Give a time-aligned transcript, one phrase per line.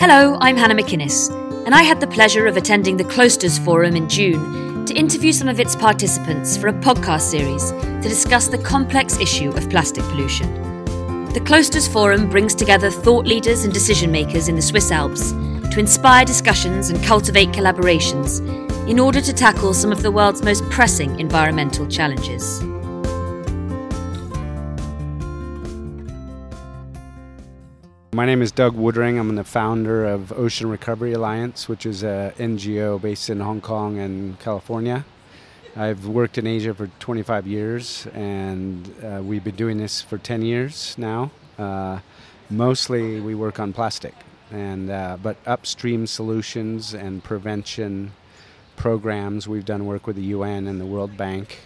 [0.00, 1.28] Hello, I'm Hannah MacInnes,
[1.66, 5.46] and I had the pleasure of attending the Klosters Forum in June to interview some
[5.46, 10.50] of its participants for a podcast series to discuss the complex issue of plastic pollution.
[11.34, 15.78] The Klosters Forum brings together thought leaders and decision makers in the Swiss Alps to
[15.78, 18.40] inspire discussions and cultivate collaborations
[18.88, 22.62] in order to tackle some of the world's most pressing environmental challenges.
[28.12, 29.20] My name is Doug Woodring.
[29.20, 34.00] I'm the founder of Ocean Recovery Alliance, which is an NGO based in Hong Kong
[34.00, 35.04] and California.
[35.76, 40.42] I've worked in Asia for 25 years, and uh, we've been doing this for 10
[40.42, 41.30] years now.
[41.56, 42.00] Uh,
[42.50, 44.14] mostly, we work on plastic,
[44.50, 48.10] and uh, but upstream solutions and prevention
[48.74, 49.46] programs.
[49.46, 51.60] We've done work with the UN and the World Bank.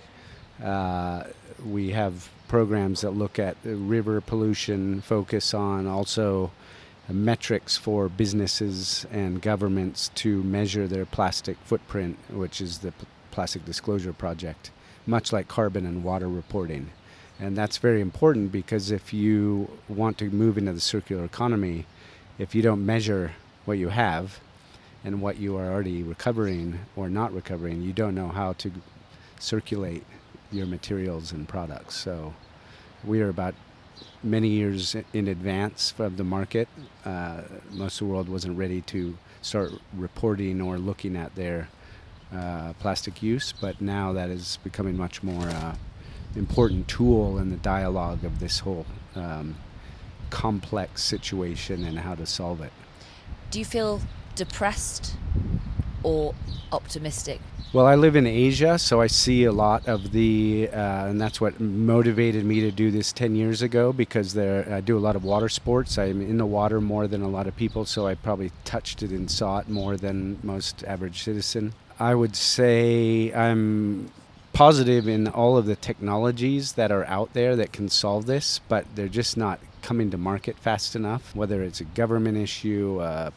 [0.63, 1.25] Uh,
[1.65, 6.51] we have programs that look at river pollution, focus on also
[7.09, 13.65] metrics for businesses and governments to measure their plastic footprint, which is the P- Plastic
[13.65, 14.71] Disclosure Project,
[15.07, 16.91] much like carbon and water reporting.
[17.39, 21.87] And that's very important because if you want to move into the circular economy,
[22.39, 23.33] if you don't measure
[23.65, 24.41] what you have
[25.05, 28.71] and what you are already recovering or not recovering, you don't know how to
[29.39, 30.05] circulate
[30.55, 31.97] your materials and products.
[31.97, 32.35] So
[33.05, 33.55] we are about
[34.23, 36.69] many years in advance of the market.
[37.05, 41.69] Uh, most of the world wasn't ready to start reporting or looking at their
[42.33, 45.75] uh, plastic use, but now that is becoming much more uh,
[46.35, 49.57] important tool in the dialogue of this whole um,
[50.31, 52.73] complex situation and how to solve it.
[53.51, 54.01] Do you feel
[54.35, 55.15] depressed
[56.05, 56.35] or
[56.71, 57.41] optimistic?
[57.73, 61.41] Well, I live in Asia, so I see a lot of the, uh, and that's
[61.41, 65.17] what motivated me to do this 10 years ago because there, I do a lot
[65.17, 65.99] of water sports.
[65.99, 69.11] I'm in the water more than a lot of people, so I probably touched it
[69.11, 71.75] and saw it more than most average citizen.
[71.99, 74.13] I would say I'm
[74.53, 78.87] positive in all of the technologies that are out there that can solve this, but
[78.95, 83.31] they're just not coming to market fast enough, whether it's a government issue, uh,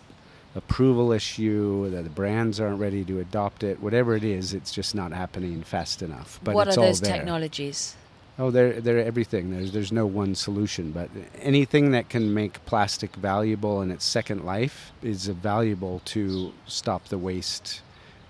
[0.57, 4.95] approval issue, that the brands aren't ready to adopt it, whatever it is, it's just
[4.95, 6.39] not happening fast enough.
[6.43, 7.95] But what it's are all those technologies?
[8.39, 9.49] Oh, they're they're everything.
[9.49, 11.09] There's there's no one solution, but
[11.41, 17.17] anything that can make plastic valuable in its second life is valuable to stop the
[17.17, 17.81] waste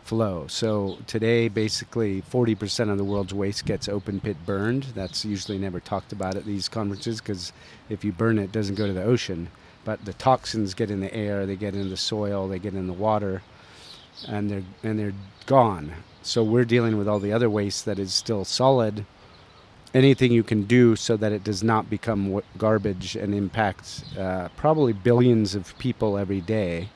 [0.07, 0.47] flow.
[0.47, 4.83] So today, basically, 40% of the world's waste gets open pit burned.
[4.95, 7.51] That's usually never talked about at these conferences because
[7.89, 9.49] if you burn it, it doesn't go to the ocean.
[9.87, 12.87] But the toxins get in the air, they get in the soil, they get in
[12.87, 13.41] the water,
[14.27, 15.13] and they're and they're
[15.45, 15.93] gone.
[16.23, 19.05] So we're dealing with all the other waste that is still solid
[19.93, 24.93] anything you can do so that it does not become garbage and impact uh, probably
[24.93, 26.89] billions of people every day.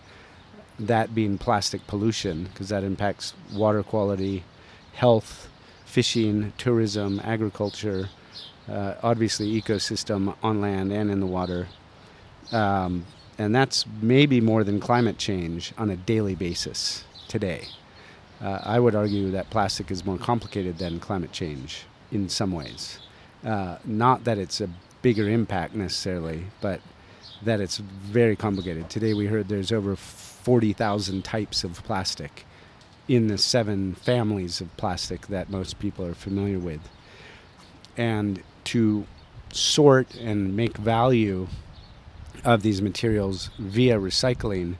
[0.79, 4.44] That being plastic pollution, because that impacts water quality,
[4.94, 5.47] health,
[5.85, 8.09] fishing, tourism, agriculture,
[8.68, 11.68] uh, obviously ecosystem on land and in the water.
[12.52, 13.06] Um,
[13.38, 17.68] and that's maybe more than climate change on a daily basis today.
[18.42, 23.00] Uh, I would argue that plastic is more complicated than climate change in some ways.
[23.46, 24.70] Uh, not that it's a
[25.02, 26.82] bigger impact necessarily, but
[27.44, 28.90] that it's very complicated.
[28.90, 32.46] Today we heard there's over 40,000 types of plastic
[33.08, 36.82] in the seven families of plastic that most people are familiar with.
[37.98, 39.06] And to
[39.52, 41.48] sort and make value
[42.44, 44.75] of these materials via recycling,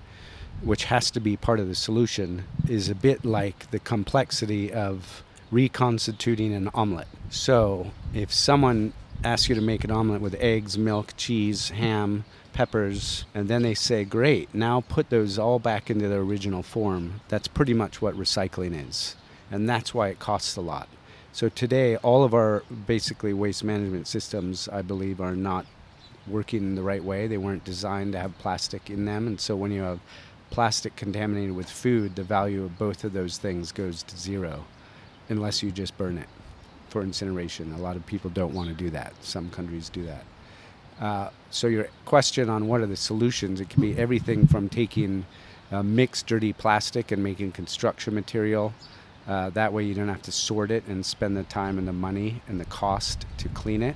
[0.62, 5.24] which has to be part of the solution, is a bit like the complexity of
[5.52, 7.08] reconstituting an omelet.
[7.30, 12.24] So, if someone asks you to make an omelet with eggs, milk, cheese, ham,
[12.54, 17.22] peppers, and then they say, Great, now put those all back into their original form,
[17.28, 19.16] that's pretty much what recycling is.
[19.52, 20.88] And that's why it costs a lot.
[21.34, 25.66] So, today, all of our basically waste management systems, I believe, are not
[26.28, 27.28] working the right way.
[27.28, 29.28] They weren't designed to have plastic in them.
[29.28, 30.00] And so, when you have
[30.50, 34.66] plastic contaminated with food, the value of both of those things goes to zero
[35.30, 36.28] unless you just burn it
[36.90, 37.72] for incineration.
[37.74, 39.14] A lot of people don't want to do that.
[39.22, 40.26] Some countries do that.
[41.00, 43.60] Uh, so your question on what are the solutions?
[43.60, 45.26] It can be everything from taking
[45.72, 48.74] uh, mixed dirty plastic and making construction material.
[49.28, 51.94] Uh, that way you don't have to sort it and spend the time and the
[51.94, 53.96] money and the cost to clean it.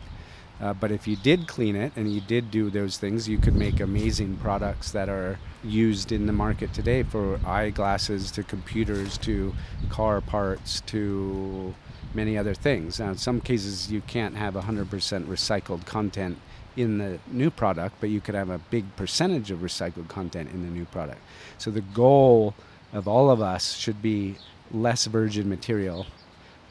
[0.62, 3.56] Uh, but if you did clean it and you did do those things, you could
[3.56, 9.54] make amazing products that are used in the market today for eyeglasses to computers to
[9.90, 11.74] car parts to
[12.14, 13.00] many other things.
[13.00, 14.88] Now, in some cases, you can't have 100%
[15.26, 16.38] recycled content
[16.78, 20.64] in the new product, but you could have a big percentage of recycled content in
[20.64, 21.20] the new product.
[21.58, 22.54] So the goal
[22.94, 24.36] of all of us should be
[24.72, 26.06] less virgin material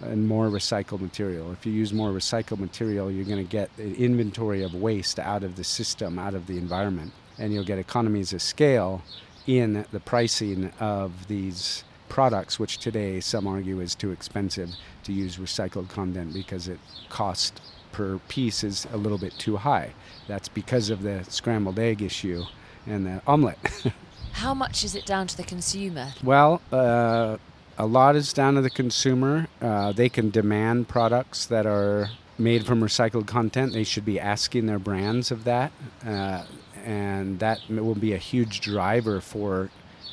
[0.01, 1.53] and more recycled material.
[1.53, 5.43] If you use more recycled material, you're going to get an inventory of waste out
[5.43, 9.03] of the system, out of the environment, and you'll get economies of scale
[9.47, 14.71] in the pricing of these products, which today some argue is too expensive
[15.03, 17.61] to use recycled content because it cost
[17.93, 19.93] per piece is a little bit too high.
[20.27, 22.45] That's because of the scrambled egg issue
[22.87, 23.87] and the omelette.
[24.33, 26.13] How much is it down to the consumer?
[26.23, 27.39] Well, uh,
[27.79, 29.49] a lot is down to the consumer.
[29.61, 33.73] Uh, they can demand products that are made from recycled content.
[33.73, 35.73] They should be asking their brands of that.
[36.07, 36.45] Uh,
[36.85, 39.71] and that will be a huge driver for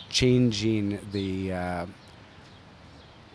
[0.10, 1.86] changing the uh,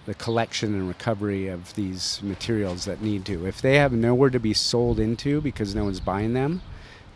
[0.07, 3.45] the collection and recovery of these materials that need to.
[3.47, 6.63] If they have nowhere to be sold into because no one's buying them,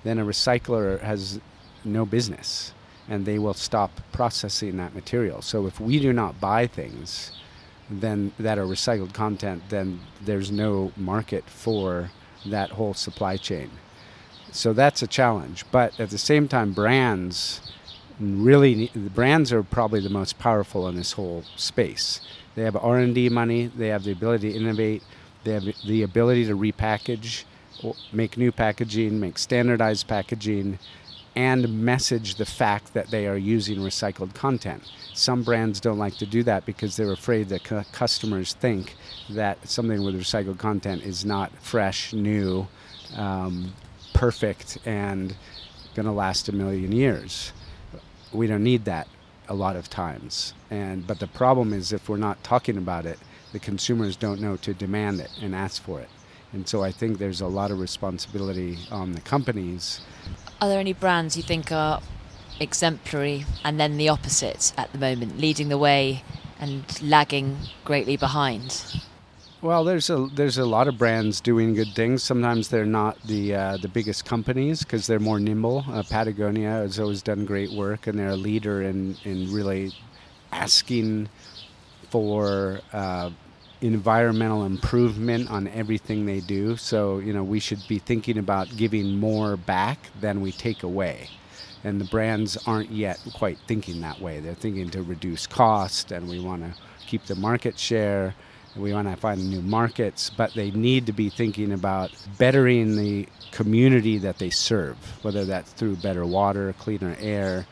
[0.03, 1.41] then a recycler has
[1.85, 2.73] no business
[3.09, 5.43] and they will stop processing that material.
[5.43, 7.33] So if we do not buy things
[7.91, 12.13] then that are recycled content, then there's no market for
[12.47, 13.69] that whole supply chain.
[14.53, 15.65] So that's a challenge.
[15.73, 17.61] But at the same time, brands
[18.21, 22.21] really the brands are probably the most powerful in this whole space.
[22.55, 25.03] They have R&D money, they have the ability to innovate,
[25.45, 27.45] they have the ability to repackage,
[28.13, 30.79] make new packaging, make standardized packaging
[31.37, 34.83] and message the fact that they are using recycled content.
[35.15, 38.97] Some brands don't like to do that because they're afraid that cu- customers think
[39.31, 42.67] that something with recycled content is not fresh, new,
[43.17, 43.73] um,
[44.15, 45.37] perfect, and
[45.95, 47.53] going to last a million years.
[48.33, 49.09] We don't need that
[49.49, 50.55] a lot of times.
[50.71, 53.19] And but the problem is if we're not talking about it,
[53.53, 56.09] the consumers don't know to demand it and ask for it.
[56.53, 60.01] And so I think there's a lot of responsibility on the companies
[60.61, 62.01] are there any brands you think are
[62.61, 66.23] exemplary and then the opposite at the moment, leading the way
[66.59, 69.01] and lagging greatly behind?
[69.63, 72.23] Well, there's a there's a lot of brands doing good things.
[72.23, 75.85] Sometimes they're not the uh, the biggest companies because they're more nimble.
[75.87, 79.93] Uh, Patagonia has always done great work, and they're a leader in in really
[80.51, 81.29] asking
[82.09, 83.31] for uh,
[83.81, 86.77] environmental improvement on everything they do.
[86.77, 91.29] So, you know, we should be thinking about giving more back than we take away.
[91.83, 94.41] And the brands aren't yet quite thinking that way.
[94.41, 98.35] They're thinking to reduce cost and we want to keep the market share
[98.75, 102.97] and we want to find new markets, but they need to be thinking about bettering
[102.97, 107.67] the community that they serve, whether that's through better water, cleaner air,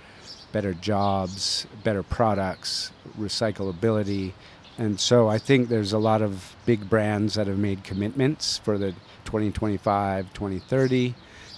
[0.52, 4.32] better jobs, better products, recyclability,
[4.78, 8.78] and so I think there's a lot of big brands that have made commitments for
[8.78, 8.92] the
[9.24, 11.14] 2025, 2030,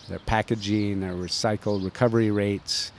[0.09, 2.93] their packaging, their recycled recovery rates.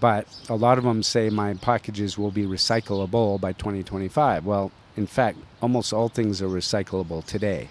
[0.00, 4.46] But a lot of them say my packages will be recyclable by 2025.
[4.46, 7.68] Well, in fact, almost all things are recyclable today.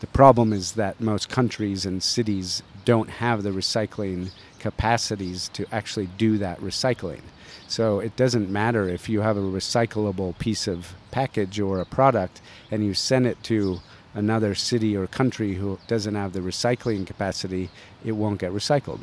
[0.00, 6.08] The problem is that most countries and cities don't have the recycling capacities to actually
[6.18, 7.20] do that recycling.
[7.68, 12.40] So it doesn't matter if you have a recyclable piece of package or a product
[12.70, 13.80] and you send it to
[14.14, 17.70] another city or country who doesn't have the recycling capacity,
[18.04, 19.00] it won't get recycled.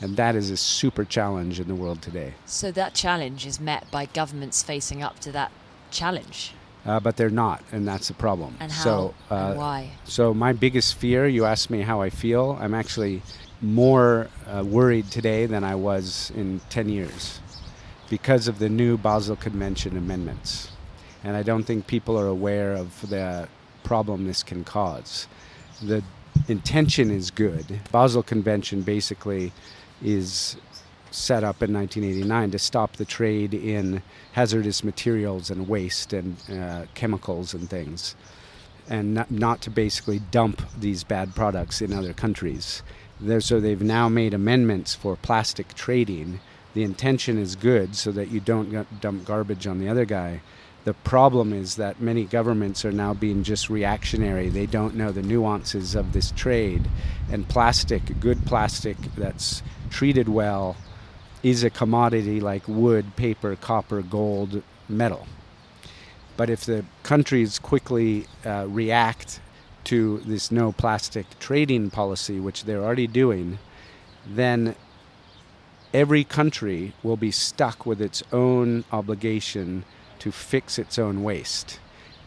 [0.00, 2.34] And that is a super challenge in the world today.
[2.46, 5.50] So that challenge is met by governments facing up to that
[5.90, 6.52] challenge.
[6.84, 8.56] Uh, but they're not, and that's the problem.
[8.60, 8.84] And how?
[8.84, 9.90] So, uh, and why?
[10.04, 12.58] So my biggest fear, you asked me how I feel.
[12.60, 13.22] I'm actually
[13.62, 17.40] more uh, worried today than I was in 10 years
[18.08, 20.70] because of the new Basel Convention amendments.
[21.22, 23.48] And I don't think people are aware of the
[23.82, 25.26] problem this can cause.
[25.82, 26.02] The
[26.48, 27.80] intention is good.
[27.90, 29.52] Basel Convention basically
[30.02, 30.56] is
[31.10, 36.84] set up in 1989 to stop the trade in hazardous materials and waste and uh,
[36.94, 38.16] chemicals and things,
[38.88, 42.82] and not, not, to basically dump these bad products in other countries.
[43.38, 46.40] So they've now made amendments for plastic trading
[46.74, 50.42] the intention is good so that you don't dump garbage on the other guy.
[50.84, 54.50] The problem is that many governments are now being just reactionary.
[54.50, 56.82] They don't know the nuances of this trade.
[57.30, 60.76] And plastic, good plastic that's treated well,
[61.42, 65.26] is a commodity like wood, paper, copper, gold, metal.
[66.36, 69.40] But if the countries quickly uh, react
[69.84, 73.58] to this no plastic trading policy, which they're already doing,
[74.26, 74.74] then
[75.94, 79.84] every country will be stuck with its own obligation
[80.18, 81.78] to fix its own waste.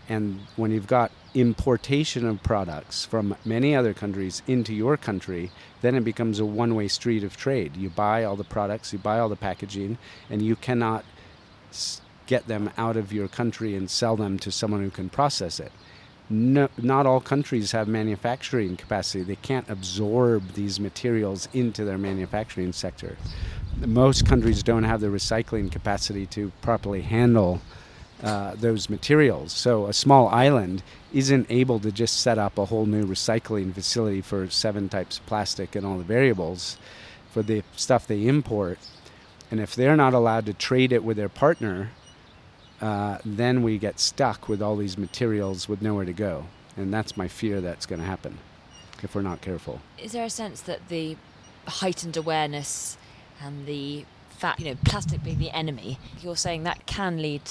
[0.08, 5.96] And when you've got importation of products from many other countries into your country, then
[5.96, 7.76] it becomes a one way street of trade.
[7.76, 9.98] You buy all the products, you buy all the packaging,
[10.30, 11.04] and you cannot
[12.26, 15.74] get them out of your country and sell them to someone who can process it.
[16.30, 19.24] No, not all countries have manufacturing capacity.
[19.24, 23.18] They can't absorb these materials into their manufacturing sector.
[23.80, 27.62] Most countries don't have the recycling capacity to properly handle
[28.22, 29.54] uh, those materials.
[29.54, 34.22] So a small island isn't able to just set up a whole new recycling facility
[34.22, 36.78] for seven types of plastic and all the variables
[37.32, 38.80] for the stuff they import.
[39.50, 41.92] And if they're not allowed to trade it with their partner,
[42.82, 46.46] uh, then we get stuck with all these materials with nowhere to go.
[46.76, 48.38] And that's my fear that's going to happen
[49.02, 49.82] if we're not careful.
[49.98, 51.18] Is there a sense that the
[51.68, 52.98] heightened awareness
[53.42, 57.42] and the fact, you know, plastic being the enemy, you're saying that can lead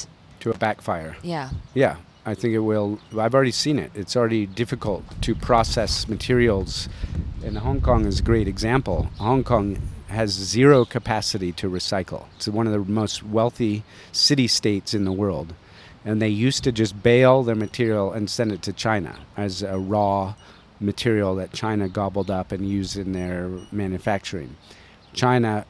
[0.41, 1.17] to a backfire.
[1.23, 1.51] Yeah.
[1.75, 2.99] Yeah, I think it will.
[3.19, 3.91] I've already seen it.
[3.95, 6.89] It's already difficult to process materials,
[7.45, 9.09] and Hong Kong is a great example.
[9.19, 12.27] Hong Kong has zero capacity to recycle.
[12.37, 13.83] It's one of the most wealthy
[14.13, 15.55] city states in the world.
[16.05, 19.79] And they used to just bale their material and send it to China as a
[19.79, 20.35] raw
[20.79, 24.57] material that China gobbled up and used in their manufacturing.
[25.13, 25.67] China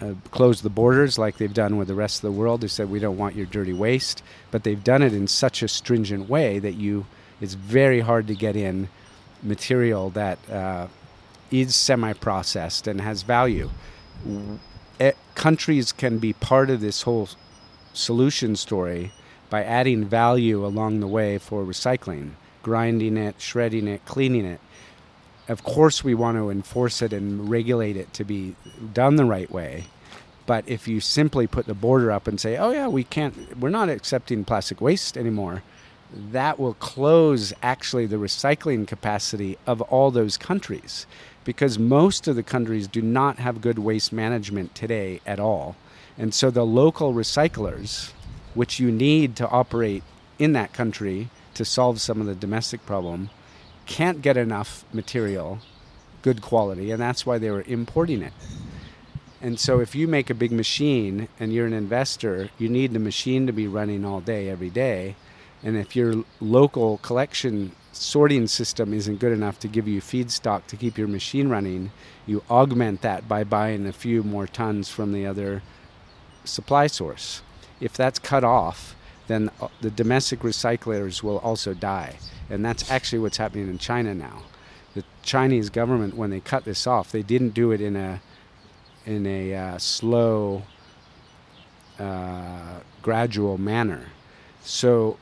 [0.00, 2.60] uh, closed the borders like they've done with the rest of the world.
[2.60, 5.68] They said we don't want your dirty waste, but they've done it in such a
[5.68, 7.06] stringent way that you
[7.40, 8.88] it's very hard to get in
[9.42, 10.86] material that uh,
[11.50, 13.70] is semi-processed and has value.
[14.98, 17.28] Eh, countries can be part of this whole
[17.92, 19.12] solution story
[19.48, 22.30] by adding value along the way for recycling,
[22.62, 24.60] grinding it, shredding it, cleaning it
[25.48, 28.54] of course we want to enforce it and regulate it to be
[28.92, 29.84] done the right way
[30.46, 33.68] but if you simply put the border up and say oh yeah we can't we're
[33.68, 35.62] not accepting plastic waste anymore
[36.12, 41.06] that will close actually the recycling capacity of all those countries
[41.46, 45.74] because most of the countries do not have good waste management today at all
[46.18, 48.12] and so the local recyclers
[48.52, 50.02] which you need to operate
[50.38, 53.30] in that country to solve some of the domestic problem
[53.86, 55.60] can't get enough material,
[56.22, 58.32] good quality, and that's why they were importing it.
[59.40, 62.98] And so, if you make a big machine and you're an investor, you need the
[62.98, 65.14] machine to be running all day, every day.
[65.62, 70.76] And if your local collection sorting system isn't good enough to give you feedstock to
[70.76, 71.90] keep your machine running,
[72.26, 75.62] you augment that by buying a few more tons from the other
[76.44, 77.42] supply source.
[77.80, 78.94] If that's cut off,
[79.26, 82.16] then uh, the domestic recyclers will also die.
[82.48, 84.42] And that's actually what's happening in China now.
[84.94, 88.20] The Chinese government, when they cut this off, they didn't do it in a
[89.04, 90.64] in a uh, slow,
[91.98, 94.08] uh, gradual manner.
[94.62, 95.16] So,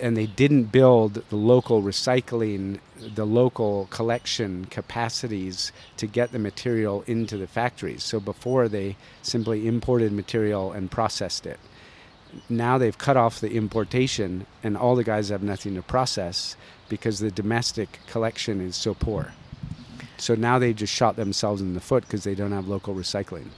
[0.00, 2.78] and they didn't build the local recycling,
[3.14, 8.04] the local collection capacities to get the material into the factories.
[8.04, 11.58] So before they simply imported material and processed it
[12.48, 16.56] now they've cut off the importation and all the guys have nothing to process
[16.88, 19.32] because the domestic collection is so poor.
[20.16, 23.48] So now they just shot themselves in the foot because they don't have local recycling.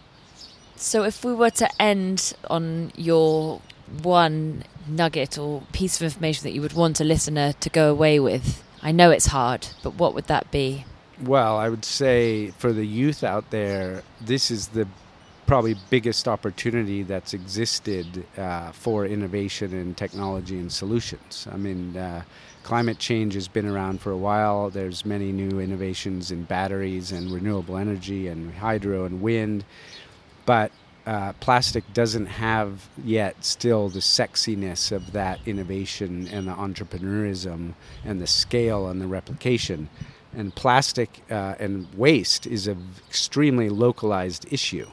[0.76, 3.60] So if we were to end on your
[4.02, 8.20] one nugget or piece of information that you would want a listener to go away
[8.20, 10.84] with, I know it's hard, but what would that be?
[11.22, 14.88] Well, I would say for the youth out there, this is the
[15.46, 21.46] probably biggest opportunity that's existed uh, for innovation in technology and solutions.
[21.52, 22.22] I mean, uh,
[22.62, 24.70] climate change has been around for a while.
[24.70, 29.64] There's many new innovations in batteries and renewable energy and hydro and wind,
[30.46, 30.70] but
[31.10, 37.74] uh, plastic doesn't have yet still the sexiness of that innovation and the entrepreneurism
[38.04, 39.88] and the scale and the replication.
[40.32, 44.86] And plastic uh, and waste is an extremely localized issue.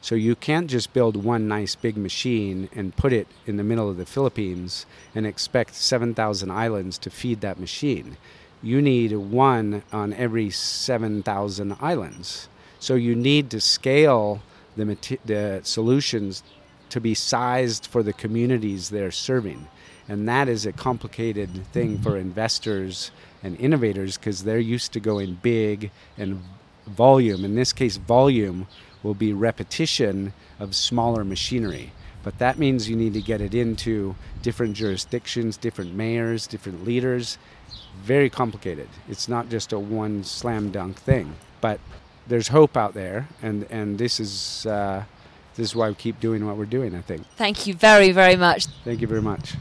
[0.00, 3.90] So you can't just build one nice big machine and put it in the middle
[3.90, 8.16] of the Philippines and expect 7,000 islands to feed that machine.
[8.62, 12.48] You need one on every 7,000 islands.
[12.78, 14.40] So you need to scale
[14.76, 16.42] the, the solutions
[16.90, 19.66] to be sized for the communities they're serving.
[20.08, 23.10] And that is a complicated thing for investors
[23.42, 26.42] and innovators because they're used to going big and
[26.86, 27.44] volume.
[27.44, 28.66] In this case, volume
[29.02, 31.92] will be repetition of smaller machinery.
[32.22, 37.38] But that means you need to get it into different jurisdictions, different mayors, different leaders.
[38.02, 38.88] Very complicated.
[39.08, 41.34] It's not just a one slam dunk thing.
[41.60, 41.80] But
[42.26, 44.66] there's hope out there, and, and this is.
[44.66, 45.04] Uh,
[45.56, 47.24] this is why we keep doing what we're doing, I think.
[47.36, 48.66] Thank you very, very much.
[48.84, 49.54] Thank you very much.